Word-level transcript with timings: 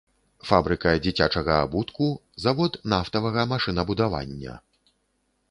Фабрыка 0.51 0.93
дзіцячага 1.05 1.57
абутку, 1.65 2.07
завод 2.47 2.81
нафтавага 2.95 3.47
машынабудавання. 3.53 4.59